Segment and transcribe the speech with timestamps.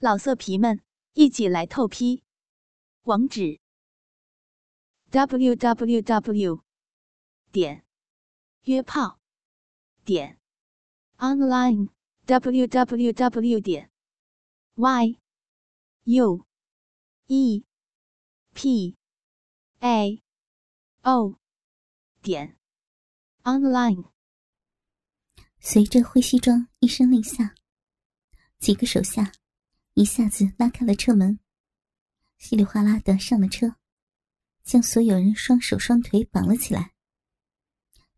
[0.00, 0.80] 老色皮们，
[1.14, 2.22] 一起来透批！
[3.02, 3.58] 网址
[5.10, 6.62] ：w w w
[7.50, 7.84] 点
[8.62, 9.18] 约炮
[10.04, 10.38] 点
[11.16, 11.88] online
[12.26, 13.90] w w w 点
[14.76, 15.18] y
[16.04, 16.46] u
[17.26, 17.64] e
[18.54, 18.96] p
[19.80, 20.22] a
[21.02, 21.40] o
[22.22, 22.56] 点
[23.42, 24.12] online。
[25.58, 27.56] 随着灰西装一声令下，
[28.60, 29.32] 几个手下。
[29.98, 31.40] 一下子拉开了车门，
[32.38, 33.74] 稀里哗啦的上了车，
[34.62, 36.94] 将所有人双手双腿绑了起来。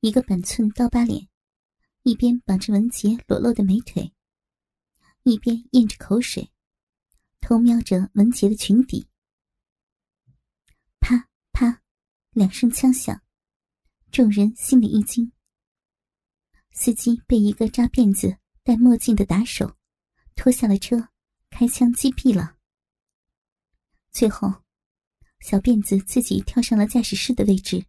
[0.01, 1.27] 一个板寸刀疤脸，
[2.03, 4.13] 一边绑着文杰裸露的美腿，
[5.23, 6.53] 一边咽着口水，
[7.41, 9.09] 偷瞄着文杰的裙底。
[11.01, 11.81] 啪啪，
[12.33, 13.23] 两声枪响，
[14.13, 15.33] 众人心里一惊。
[16.73, 19.79] 司机被一个扎辫子、戴墨镜的打手
[20.35, 21.09] 拖下了车。
[21.61, 22.57] 开枪击毙了。
[24.11, 24.63] 最后，
[25.41, 27.85] 小辫子自己跳上了驾驶室的位置。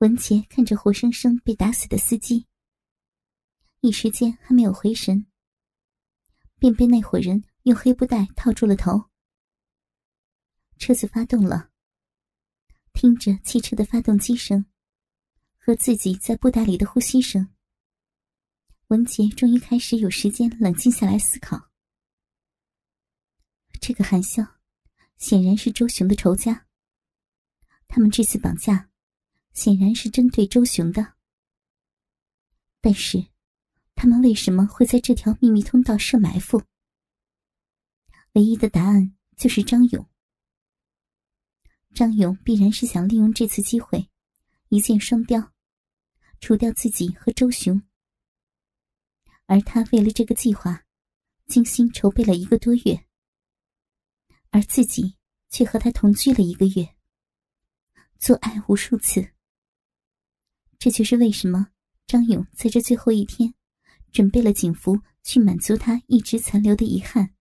[0.00, 2.46] 文杰看着活生生被打死的司机，
[3.80, 5.26] 一时间还没有回神，
[6.58, 9.08] 便被那伙人用黑布袋套住了头。
[10.76, 11.70] 车子发动了，
[12.92, 14.66] 听着汽车的发动机声
[15.56, 17.48] 和自己在布袋里的呼吸声。
[18.88, 21.70] 文杰终于开始有时间冷静下来思考。
[23.80, 24.44] 这个韩笑，
[25.18, 26.68] 显然是周雄的仇家。
[27.88, 28.88] 他们这次绑架，
[29.52, 31.14] 显然是针对周雄的。
[32.80, 33.26] 但是，
[33.96, 36.62] 他们为什么会在这条秘密通道设埋伏？
[38.34, 40.08] 唯一的答案就是张勇。
[41.92, 44.08] 张勇必然是想利用这次机会，
[44.68, 45.52] 一箭双雕，
[46.38, 47.82] 除掉自己和周雄。
[49.46, 50.84] 而他为了这个计划，
[51.46, 53.06] 精心筹备了一个多月，
[54.50, 55.16] 而自己
[55.50, 56.96] 却和他同居了一个月，
[58.18, 59.32] 做爱无数次。
[60.78, 61.68] 这就是为什么
[62.06, 63.54] 张勇在这最后一天，
[64.10, 67.32] 准备了警服去满足他一直残留的遗憾。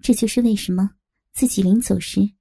[0.00, 0.96] 这就是为什么
[1.32, 2.32] 自己临走时，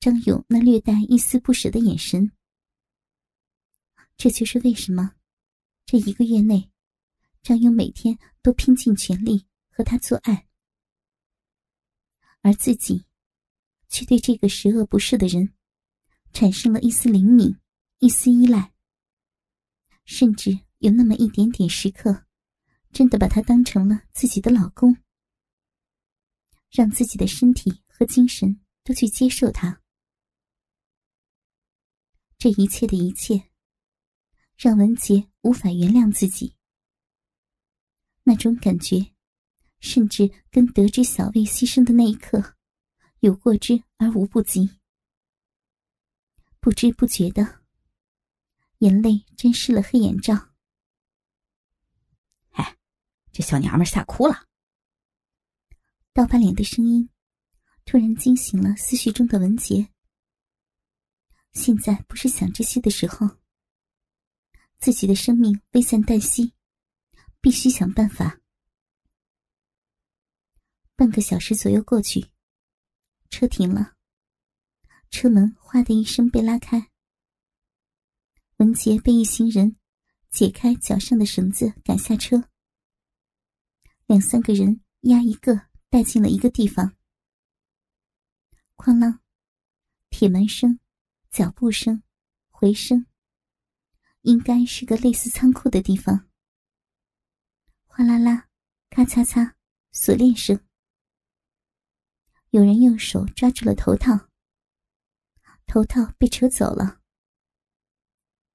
[0.00, 2.32] 张勇那略带一丝不舍的眼神。
[4.16, 5.12] 这就是为什么，
[5.84, 6.71] 这一个月内。
[7.42, 10.46] 张勇每天都拼尽全力和他做爱，
[12.40, 13.04] 而自己
[13.88, 15.52] 却对这个十恶不赦的人
[16.32, 17.58] 产生了一丝灵敏、
[17.98, 18.72] 一丝依赖，
[20.04, 22.26] 甚至有那么一点点时刻，
[22.92, 24.96] 真的把他当成了自己的老公，
[26.70, 29.82] 让自己的身体和精神都去接受他。
[32.38, 33.50] 这一切的一切，
[34.56, 36.54] 让文杰无法原谅自己。
[38.24, 39.14] 那种感觉，
[39.80, 42.56] 甚至跟得知小魏牺牲的那一刻，
[43.20, 44.78] 有过之而无不及。
[46.60, 47.62] 不知不觉的，
[48.78, 50.50] 眼泪沾湿了黑眼罩。
[52.50, 52.78] 哎，
[53.32, 54.48] 这小娘们吓哭了。
[56.12, 57.08] 刀疤脸的声音，
[57.84, 59.88] 突然惊醒了思绪中的文杰。
[61.52, 63.28] 现在不是想这些的时候。
[64.78, 66.54] 自己的生命危在旦夕。
[67.42, 68.40] 必须想办法。
[70.94, 72.30] 半个小时左右过去，
[73.30, 73.96] 车停了，
[75.10, 76.90] 车门“哗”的一声被拉开，
[78.58, 79.76] 文杰被一行人
[80.30, 82.48] 解开脚上的绳子赶下车，
[84.06, 86.94] 两三个人压一个带进了一个地方。
[88.76, 89.18] 哐啷，
[90.10, 90.78] 铁门声、
[91.32, 92.04] 脚步声、
[92.50, 93.06] 回声，
[94.20, 96.28] 应该是个类似仓库的地方。
[97.94, 98.48] 哗啦啦，
[98.88, 99.52] 咔嚓嚓，
[99.92, 100.58] 锁链声。
[102.48, 104.30] 有人用手抓住了头套，
[105.66, 107.02] 头套被扯走了。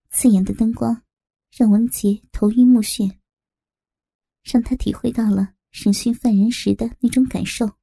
[0.09, 1.03] 刺眼的灯光
[1.51, 3.19] 让文杰头晕目眩，
[4.41, 7.77] 让他体会到了审讯犯人时的那种感受。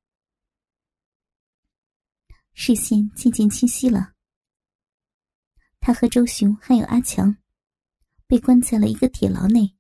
[2.52, 4.14] 视线渐渐清晰了，
[5.78, 7.36] 他和周雄还有阿强，
[8.26, 9.76] 被关在了一个铁牢内。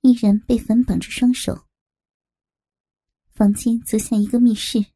[0.00, 1.66] 依然被反绑着双手。
[3.30, 4.86] 房间则像一个密室，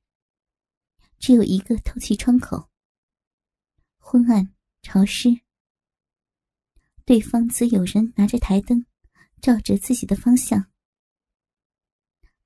[1.18, 2.68] 只有一个透气窗口。
[3.98, 5.40] 昏暗潮湿。
[7.04, 8.86] 对方则有人拿着台灯，
[9.40, 10.70] 照着自己的方向。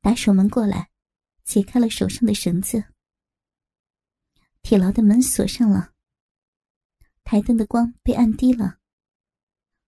[0.00, 0.91] 打手们过来，
[1.44, 2.85] 解开了手上的绳子。
[4.62, 5.93] 铁牢的门锁上了。
[7.23, 8.79] 台灯的光被按低了，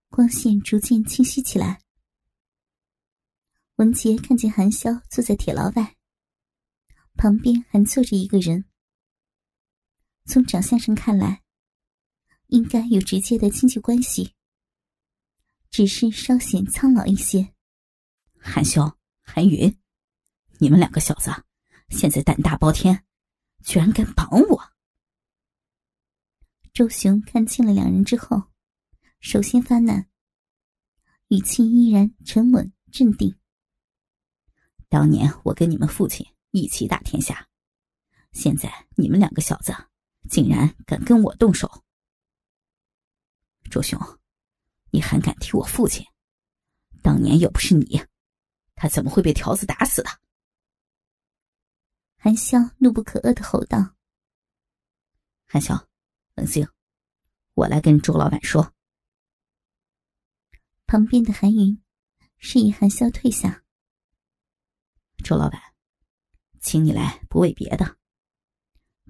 [0.09, 1.82] 光线逐渐清晰起来。
[3.79, 5.97] 文杰看见韩潇坐在铁牢外，
[7.15, 8.65] 旁边还坐着一个人。
[10.25, 11.45] 从长相上看来，
[12.49, 14.35] 应该有直接的亲戚关系，
[15.71, 17.55] 只是稍显苍老一些。
[18.41, 19.73] 韩潇、韩云，
[20.59, 21.31] 你们两个小子
[21.91, 23.05] 现在胆大包天，
[23.63, 24.73] 居然敢绑我！
[26.73, 28.51] 周雄看清了两人之后，
[29.21, 30.11] 首先发难，
[31.29, 33.39] 语气依然沉稳镇定。
[34.90, 37.46] 当年我跟你们父亲一起打天下，
[38.32, 39.75] 现在你们两个小子
[40.31, 41.85] 竟然敢跟我动手！
[43.70, 44.00] 周雄，
[44.90, 46.06] 你还敢提我父亲？
[47.02, 48.02] 当年又不是你，
[48.75, 50.08] 他怎么会被条子打死的？
[52.17, 53.94] 韩潇怒不可遏的吼道
[55.46, 55.87] ：“韩潇，
[56.34, 56.67] 冷静，
[57.52, 58.73] 我来跟周老板说。”
[60.87, 61.81] 旁边的韩云
[62.38, 63.62] 示意韩潇退下。
[65.25, 65.61] 周老板，
[66.61, 67.97] 请你来不为别的。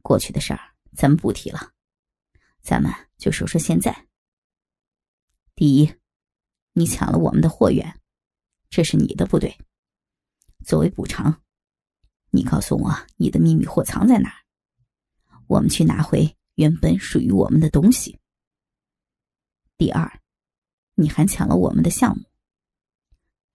[0.03, 0.61] 过去的事儿
[0.97, 1.73] 咱们不提了，
[2.61, 4.07] 咱们就说说现在。
[5.55, 5.95] 第一，
[6.73, 8.01] 你抢了我们的货源，
[8.71, 9.57] 这是你的不对。
[10.65, 11.43] 作为补偿，
[12.31, 14.37] 你告诉我你的秘密货藏在哪儿，
[15.47, 18.19] 我们去拿回原本属于我们的东西。
[19.77, 20.21] 第二，
[20.95, 22.25] 你还抢了我们的项目。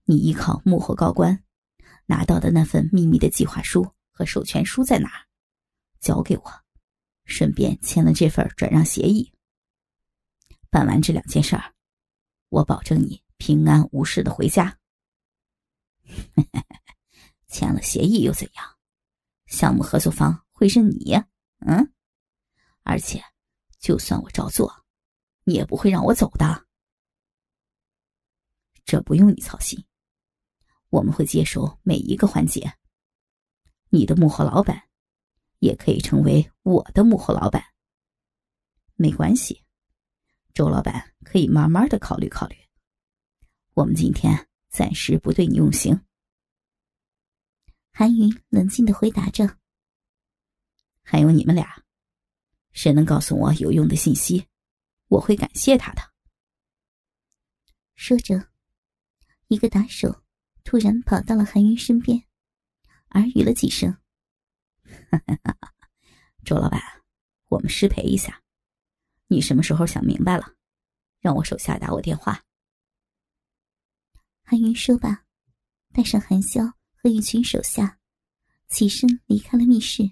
[0.05, 1.42] 你依靠幕后高官。
[2.13, 5.09] 拿到的那份秘密的计划书和授权书在哪？
[5.99, 6.43] 交给我，
[7.25, 9.33] 顺便签了这份转让协议。
[10.69, 11.73] 办完这两件事儿，
[12.49, 14.77] 我保证你平安无事的回家。
[17.49, 18.77] 签了协议又怎样？
[19.47, 21.15] 项目合作方会是你？
[21.65, 21.91] 嗯？
[22.83, 23.23] 而且，
[23.79, 24.85] 就算我照做，
[25.45, 26.67] 你也不会让我走的。
[28.85, 29.83] 这不用你操心。
[30.93, 32.71] 我们会接手每一个环节。
[33.89, 34.79] 你的幕后老板，
[35.57, 37.63] 也可以成为我的幕后老板。
[38.93, 39.63] 没关系，
[40.53, 42.55] 周老板可以慢慢的考虑考虑。
[43.73, 45.99] 我们今天暂时不对你用刑。
[47.91, 49.57] 韩云冷静的回答着。
[51.01, 51.83] 还有你们俩，
[52.71, 54.45] 谁能告诉我有用的信息，
[55.07, 56.03] 我会感谢他的。
[57.95, 58.51] 说着，
[59.47, 60.22] 一个打手。
[60.63, 62.25] 突然跑到了韩云身边，
[63.11, 63.95] 耳语了几声
[66.43, 66.81] ：“周老板，
[67.49, 68.41] 我们失陪一下。
[69.27, 70.55] 你什么时候想明白了，
[71.19, 72.43] 让我手下打我电话。”
[74.43, 75.25] 韩云说罢，
[75.93, 77.99] 带上韩潇和一群手下，
[78.67, 80.11] 起身离开了密室，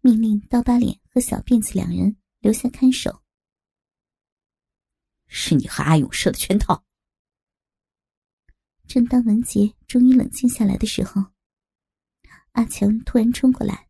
[0.00, 3.22] 命令刀疤脸和小辫子两人留下看守。
[5.26, 6.84] 是你和阿勇设的圈套。
[8.86, 11.24] 正当文杰终于冷静下来的时候，
[12.52, 13.88] 阿强突然冲过来，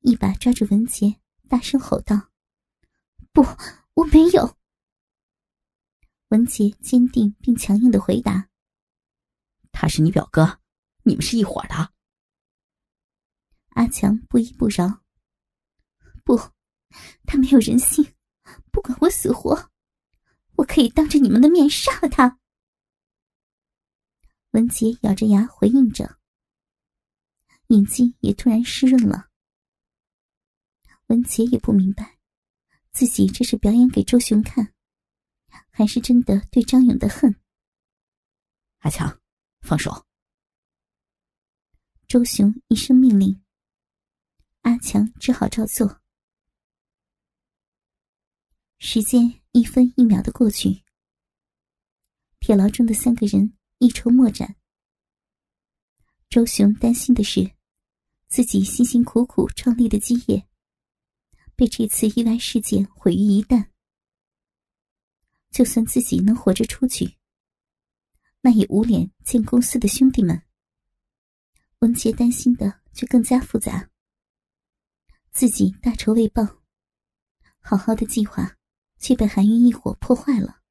[0.00, 2.30] 一把抓住文杰，大声吼道
[3.32, 3.42] ：“不，
[3.94, 4.56] 我没有！”
[6.28, 8.50] 文杰坚定并强硬的回答
[9.72, 10.60] ：“他是你表哥，
[11.04, 11.94] 你们是一伙的。”
[13.76, 15.04] 阿强不依不饶
[16.22, 16.36] ：“不，
[17.24, 18.14] 他没有人性，
[18.70, 19.70] 不管我死活，
[20.56, 22.38] 我可以当着你们的面杀了他。”
[24.52, 26.18] 文杰咬着牙回应着，
[27.66, 29.28] 眼睛也突然湿润了。
[31.08, 32.18] 文杰也不明白，
[32.90, 34.74] 自己这是表演给周雄看，
[35.70, 37.38] 还是真的对张勇的恨。
[38.78, 39.20] 阿强，
[39.60, 40.06] 放手！
[42.06, 43.42] 周雄一声命令，
[44.62, 46.00] 阿强只好照做。
[48.78, 50.84] 时间一分一秒的过去，
[52.40, 53.57] 铁牢中的三个人。
[53.78, 54.56] 一筹莫展。
[56.28, 57.52] 周雄担心的是，
[58.26, 60.48] 自己辛辛苦苦创立的基业，
[61.54, 63.70] 被这次意外事件毁于一旦。
[65.50, 67.16] 就算自己能活着出去，
[68.40, 70.42] 那也无脸见公司的兄弟们。
[71.78, 73.88] 文杰担心的却更加复杂。
[75.30, 76.42] 自己大仇未报，
[77.60, 78.56] 好好的计划
[78.98, 80.62] 却被韩云一伙破坏了，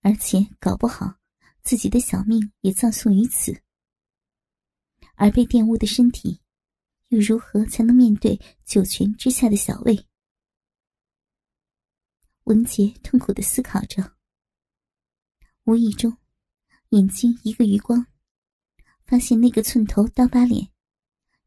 [0.00, 1.20] 而且搞不好。
[1.62, 3.62] 自己的小命也葬送于此，
[5.14, 6.40] 而被玷污的身体，
[7.08, 10.06] 又如何才能面对九泉之下的小魏？
[12.44, 14.16] 文杰痛苦的思考着，
[15.64, 16.16] 无意中，
[16.90, 18.06] 眼睛一个余光，
[19.04, 20.70] 发现那个寸头刀疤脸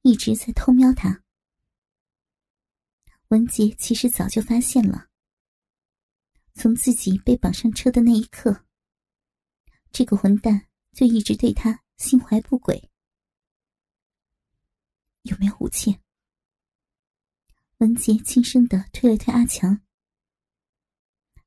[0.03, 1.24] 一直在偷瞄他。
[3.30, 5.08] 文杰其实早就发现了，
[6.53, 8.65] 从自己被绑上车的那一刻。
[9.91, 12.89] 这个混蛋就一直对他心怀不轨。
[15.24, 16.00] 有没有武器？
[17.77, 19.81] 文杰轻声的推了推阿强。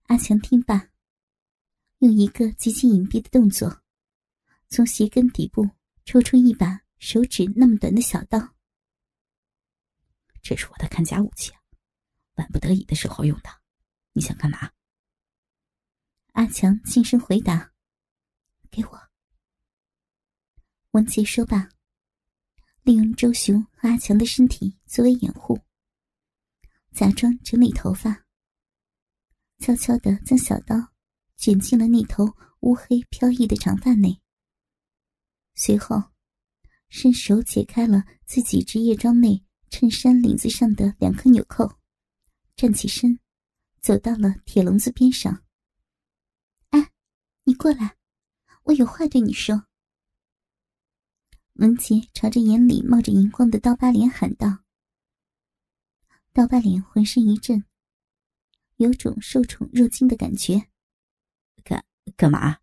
[0.04, 0.90] 阿强听罢，
[1.98, 3.82] 用一个极其隐蔽的动作，
[4.68, 5.70] 从鞋跟底部
[6.04, 8.54] 抽出一把手指那么短的小刀。
[10.42, 11.52] 这是我的看家武器，
[12.34, 13.48] 万不得已的时候用的。
[14.12, 14.70] 你想干嘛？
[16.32, 17.72] 阿强轻声回答
[18.74, 19.00] ：“给我。”
[20.92, 21.68] 文杰说罢，
[22.82, 25.60] 利用周雄和阿强的身体作为掩护，
[26.92, 28.24] 假装整理头发，
[29.58, 30.92] 悄悄的将小刀
[31.36, 32.26] 卷进了那头
[32.60, 34.20] 乌黑飘逸的长发内。
[35.54, 36.02] 随后，
[36.88, 39.44] 伸手解开了自己职业装内。
[39.70, 41.80] 衬衫领子上的两颗纽扣，
[42.54, 43.18] 站起身，
[43.80, 45.44] 走到了铁笼子边上。
[46.70, 46.92] 哎，
[47.42, 47.96] 你过来，
[48.64, 49.66] 我有话对你说。
[51.54, 54.64] 文杰朝着眼里冒着荧光的刀疤脸喊道。
[56.32, 57.64] 刀疤脸浑身一震，
[58.76, 60.70] 有种受宠若惊的感觉。
[61.62, 61.84] 干
[62.16, 62.58] 干嘛？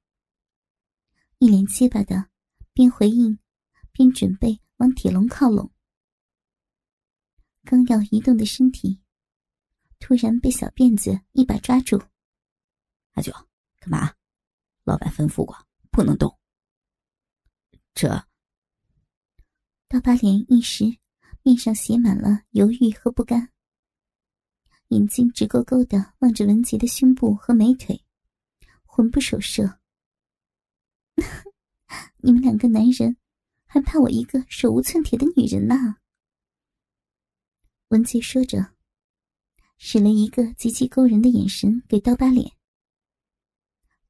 [1.38, 2.30] 一脸结巴的，
[2.74, 3.40] 边回应，
[3.92, 5.72] 边准备往铁笼靠拢。
[7.64, 9.00] 刚要移动的身体，
[10.00, 12.02] 突然被小辫子一把抓住。
[13.12, 13.32] 阿九，
[13.80, 14.16] 干嘛？
[14.84, 16.40] 老板吩咐过，不能动。
[17.94, 18.08] 这
[19.88, 20.86] 刀疤脸一时
[21.44, 23.52] 面上写满了犹豫和不甘，
[24.88, 28.04] 眼睛直勾勾的望着文杰的胸部和美腿，
[28.86, 29.80] 魂不守舍。
[32.24, 33.18] 你们两个男人，
[33.66, 35.98] 还怕我一个手无寸铁的女人呐？
[37.90, 38.74] 文杰说着，
[39.78, 42.50] 使了一个极其勾人的眼神给刀疤脸。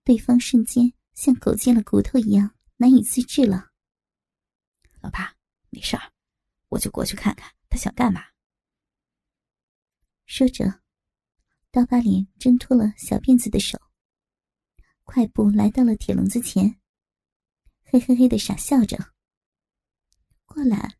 [0.03, 3.73] 对方瞬间像狗见了骨头一样难以自制了。
[5.01, 5.37] 老爸，
[5.69, 6.11] 没事儿，
[6.69, 8.23] 我就过去看看他想干嘛。
[10.25, 10.81] 说着，
[11.69, 13.79] 刀疤脸挣脱了小辫子的手，
[15.03, 16.81] 快步来到了铁笼子前，
[17.83, 19.13] 嘿嘿嘿的傻笑着。
[20.45, 20.97] 过来。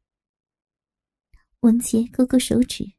[1.61, 2.93] 文杰勾勾手指，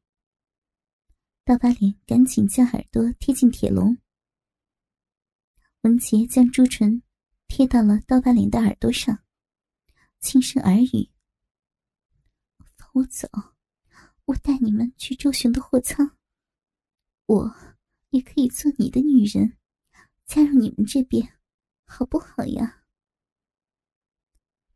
[1.44, 3.96] 刀疤脸赶紧将耳朵贴近铁笼。
[5.82, 7.00] 文杰将朱唇
[7.54, 9.22] 贴到了刀疤脸的耳朵上，
[10.20, 11.10] 轻声耳语
[12.78, 13.28] ：“放我走，
[14.24, 16.16] 我带你们去周雄的货仓，
[17.26, 17.54] 我
[18.08, 19.58] 也可以做你的女人，
[20.24, 21.38] 加入你们这边，
[21.84, 22.84] 好不好呀？”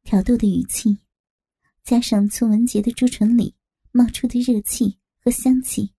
[0.04, 0.98] 挑逗的语气，
[1.82, 3.56] 加上从文杰的朱唇里。
[3.90, 5.94] 冒出的热气和香气，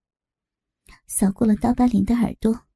[1.08, 2.67] 扫过了刀疤脸的耳朵。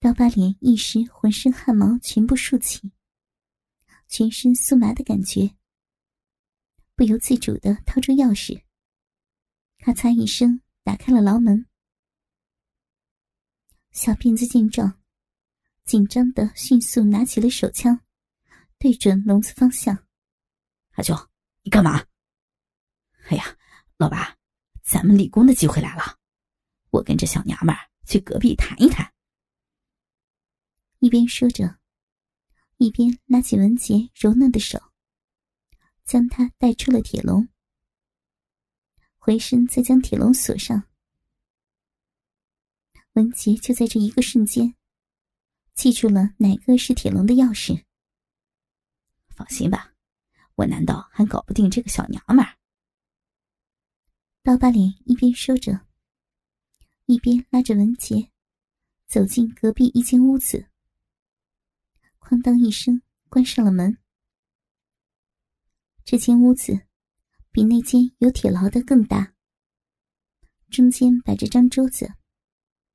[0.00, 2.92] 刀疤脸一时浑身汗毛全部竖起，
[4.06, 5.56] 全身酥麻的感觉，
[6.94, 8.62] 不由自主的掏出钥匙，
[9.80, 11.66] 咔嚓一声打开了牢门。
[13.90, 15.00] 小辫子见状，
[15.84, 18.00] 紧张的迅速拿起了手枪，
[18.78, 20.06] 对准笼子方向。
[20.92, 21.12] 阿秋，
[21.62, 22.06] 你干嘛？
[23.30, 23.44] 哎呀，
[23.96, 24.36] 老爸，
[24.84, 26.16] 咱们立功的机会来了，
[26.90, 29.12] 我跟这小娘们儿去隔壁谈一谈。
[31.00, 31.78] 一边说着，
[32.78, 34.80] 一边拉起文杰柔嫩的手，
[36.04, 37.48] 将他带出了铁笼，
[39.16, 40.88] 回身再将铁笼锁上。
[43.12, 44.74] 文杰就在这一个瞬间，
[45.74, 47.84] 记住了哪个是铁笼的钥匙。
[49.28, 49.94] 放心吧，
[50.56, 52.58] 我难道还搞不定这个小娘们儿？
[54.42, 55.86] 刀疤脸一边说着，
[57.06, 58.32] 一边拉着文杰
[59.06, 60.67] 走进隔壁一间屋子。
[62.20, 63.98] 哐当一声，关上了门。
[66.04, 66.86] 这间屋子
[67.50, 69.34] 比那间有铁牢的更大。
[70.70, 72.12] 中间摆着张桌子，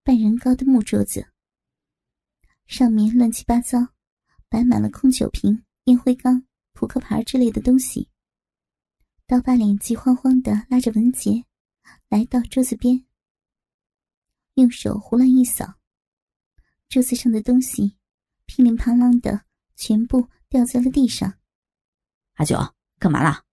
[0.04, 1.28] 半人高的木桌子，
[2.68, 3.80] 上面乱七八糟
[4.50, 8.10] 摆满了空酒瓶、烟灰缸、扑克牌之类的东西。
[9.26, 11.46] 刀疤脸急慌慌的拉着文杰，
[12.10, 13.06] 来到桌子边，
[14.56, 15.76] 用手胡乱一扫，
[16.90, 17.98] 桌子上的东西
[18.46, 19.46] 噼里啪啦的
[19.76, 21.40] 全部掉在了地上。
[22.34, 22.58] 阿九，
[23.00, 23.44] 干嘛啦？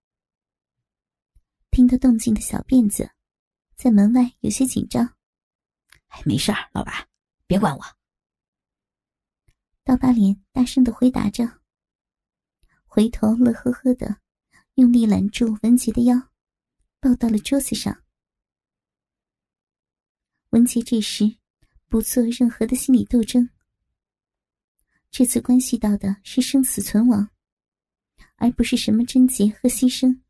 [1.71, 3.11] 听到动静的小辫子
[3.77, 5.17] 在门外有些紧张。
[6.09, 7.09] 哎，没事儿，老板，
[7.47, 7.85] 别管我。
[9.85, 11.61] 刀疤脸大声的回答着，
[12.85, 14.21] 回头乐呵呵的。
[14.75, 16.31] 用力揽住文杰的腰，
[17.01, 18.03] 抱到了桌子上。
[20.51, 21.37] 文杰这时
[21.87, 23.51] 不做任何的心理斗争，
[25.11, 27.29] 这次关系到的是生死存亡，
[28.37, 30.21] 而不是什么贞洁和牺牲。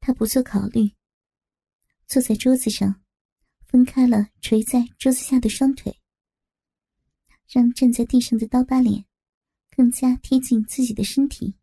[0.00, 0.92] 他不做考虑，
[2.06, 3.02] 坐在桌子上，
[3.66, 6.00] 分开了垂在桌子下的双腿，
[7.46, 9.06] 让站在地上的刀疤脸
[9.76, 11.54] 更加贴近自己的身体，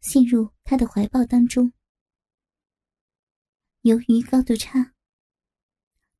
[0.00, 1.72] 陷入他的怀抱当中。
[3.80, 4.94] 由于高度差，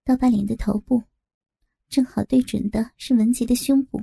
[0.04, 1.04] 刀疤脸的头部
[1.88, 4.02] 正好对准的是文杰的胸部。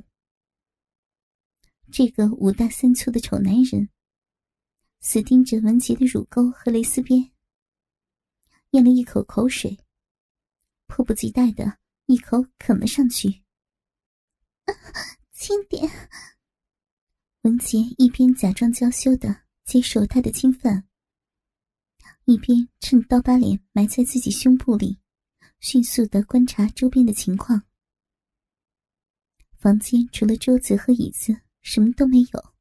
[1.91, 3.89] 这个五大三粗的丑男人。
[5.01, 7.31] 死盯着文杰的乳沟和蕾丝边，
[8.71, 9.79] 咽了一口口水，
[10.87, 13.43] 迫不及待的一口啃了上去。
[15.31, 15.89] 轻点。
[17.43, 20.85] 文杰一边假装娇羞的接受他的侵犯，
[22.25, 24.99] 一边趁刀疤脸埋在自己胸部里，
[25.61, 27.63] 迅速的观察周边的情况。
[29.57, 32.53] 房间除了桌子和椅子，什么都没有，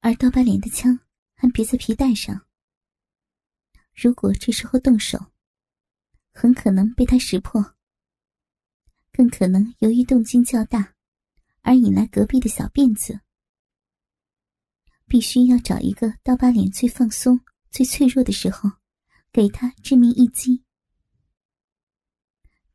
[0.00, 0.98] 而刀疤脸的枪。
[1.38, 2.46] 还别在皮带上。
[3.94, 5.32] 如果这时候动手，
[6.32, 7.76] 很可能被他识破，
[9.12, 10.94] 更可能由于动静较大，
[11.60, 13.20] 而引来隔壁的小辫子。
[15.06, 17.38] 必须要找一个刀疤脸最放松、
[17.70, 18.70] 最脆弱的时候，
[19.30, 20.64] 给他致命一击。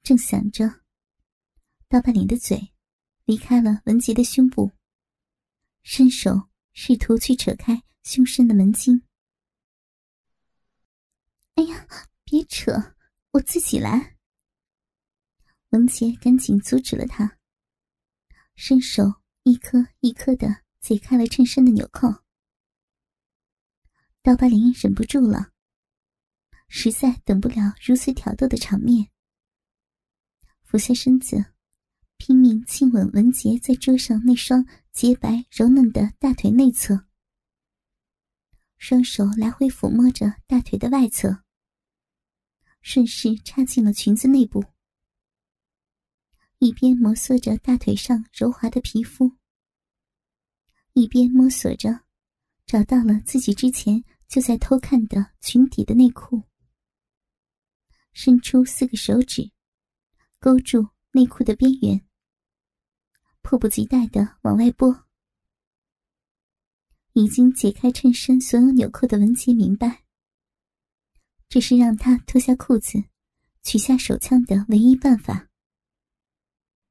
[0.03, 0.81] 正想着，
[1.89, 2.73] 刀疤脸的嘴
[3.25, 4.71] 离开了文杰的胸部，
[5.83, 7.83] 伸手试图去扯开。
[8.03, 9.03] 胸身的门襟。
[11.53, 11.87] 哎呀，
[12.23, 12.95] 别扯，
[13.29, 14.17] 我自己来。
[15.69, 17.37] 文杰赶紧阻止了他，
[18.55, 22.23] 伸手一颗一颗的解开了衬衫的纽扣。
[24.23, 25.51] 刀疤脸忍不住了，
[26.67, 29.11] 实在等不了如此挑逗的场面，
[30.63, 31.53] 俯下身子，
[32.17, 37.07] 拼命亲吻文杰在桌上那双洁白柔嫩的大腿内侧。
[38.77, 41.43] 双手来回抚摸着大腿的外侧，
[42.81, 44.65] 顺势插进了裙子内部，
[46.57, 49.37] 一边摩挲着大腿上柔滑的皮肤，
[50.93, 52.05] 一边摸索着，
[52.65, 56.43] 找到了自己之前就在偷看的裙底的内裤，
[58.13, 59.51] 伸出四个手指，
[60.39, 62.03] 勾住内裤的边缘，
[63.41, 65.05] 迫不及待的往外拨。
[67.13, 70.03] 已经解开衬衫所有纽扣的文杰明白，
[71.49, 73.03] 这是让他脱下裤子、
[73.63, 75.49] 取下手枪的唯一办法，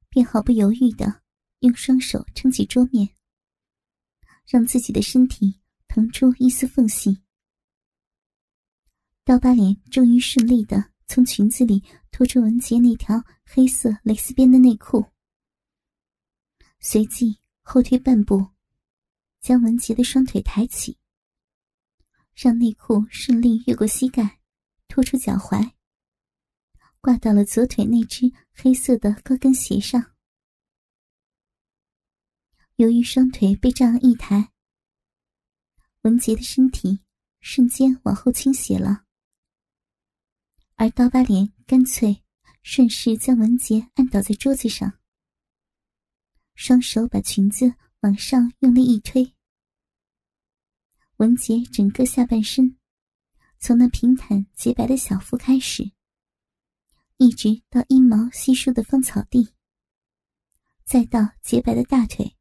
[0.09, 1.23] 便毫不犹豫的
[1.61, 3.09] 用双手撑起桌面，
[4.47, 7.23] 让自己的身体腾出一丝缝隙。
[9.23, 15.03] 刀疤脸终于顺利的从裙子里拖出文杰那条黑色蕾丝边的内裤，
[16.81, 18.49] 随即后退半步。
[19.39, 20.99] 将文杰的双腿抬起，
[22.35, 24.39] 让内裤顺利越过膝盖，
[24.87, 25.71] 拖出脚踝，
[26.99, 30.13] 挂到了左腿那只黑色的高跟鞋上。
[32.75, 34.51] 由于双腿被这样一抬，
[36.03, 36.99] 文杰的身体
[37.39, 39.05] 瞬间往后倾斜了，
[40.75, 42.23] 而刀疤脸干脆
[42.61, 45.00] 顺势将文杰按倒在桌子上，
[46.63, 47.73] 双手把裙子。
[48.01, 49.35] 往上用力一推，
[51.17, 52.75] 文杰整个下半身，
[53.59, 55.91] 从那平坦洁白的小腹开始，
[57.17, 59.53] 一直到阴毛稀疏的芳草地，
[60.83, 62.35] 再到洁白的大腿、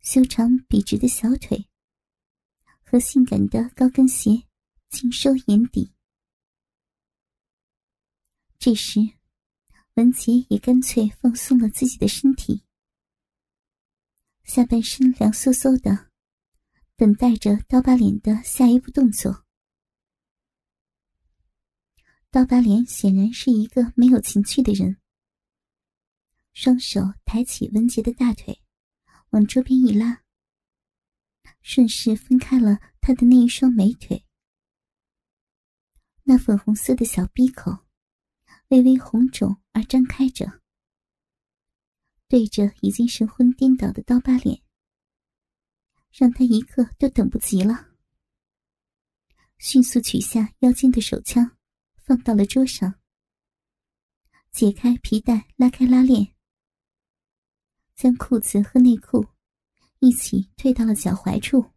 [0.00, 1.68] 修长笔直的小腿
[2.82, 4.48] 和性感的高跟鞋，
[4.88, 5.94] 尽收眼底。
[8.58, 8.98] 这时，
[9.94, 12.64] 文杰也干脆放松了自己的身体。
[14.50, 16.10] 下半身凉飕飕的，
[16.96, 19.46] 等待着刀疤脸的下一步动作。
[22.32, 24.96] 刀疤脸显然是一个没有情趣的人，
[26.52, 28.60] 双手抬起文杰的大腿，
[29.28, 30.24] 往桌边一拉，
[31.62, 34.26] 顺势分开了他的那一双美腿。
[36.24, 37.86] 那粉红色的小闭口，
[38.70, 40.59] 微微红肿而张开着。
[42.30, 44.62] 对着已经神魂颠倒的刀疤脸，
[46.12, 47.88] 让他一刻都等不及了。
[49.58, 51.58] 迅速取下腰间的手枪，
[51.96, 53.00] 放到了桌上，
[54.52, 56.32] 解开皮带，拉开拉链，
[57.96, 59.26] 将裤子和内裤
[59.98, 61.72] 一起退到了脚踝处，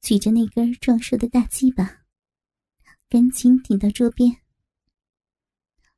[0.00, 2.04] 举着那根壮硕的大鸡巴，
[3.08, 4.40] 赶紧顶到桌边，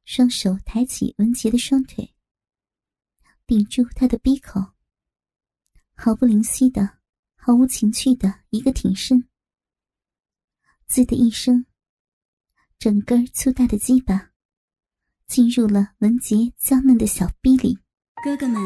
[0.06, 2.14] 双手抬起文杰的双腿。
[3.46, 4.60] 抵住他的鼻口，
[5.94, 6.98] 毫不灵犀的、
[7.36, 9.28] 毫无情趣的一个挺身，
[10.86, 11.66] 滋的一声，
[12.78, 14.30] 整根粗大的鸡巴
[15.26, 17.78] 进入了文杰娇嫩的小逼里。
[18.24, 18.60] 哥哥们，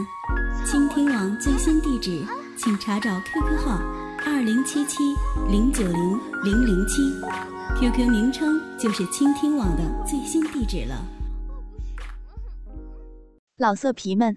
[0.67, 2.25] 倾听网最新地址，
[2.59, 3.79] 请查找 QQ 号
[4.27, 5.03] 二零七七
[5.51, 7.03] 零九零零零七
[7.81, 11.03] ，QQ 名称就是倾听网的最新地址了。
[13.57, 14.37] 老色皮们，